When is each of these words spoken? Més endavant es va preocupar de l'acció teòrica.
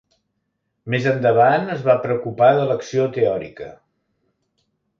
Més 0.93 1.03
endavant 1.11 1.67
es 1.75 1.85
va 1.89 1.97
preocupar 2.07 2.49
de 2.61 2.65
l'acció 2.71 3.07
teòrica. 3.19 3.69